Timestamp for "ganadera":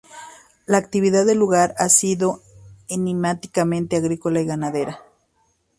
4.47-4.99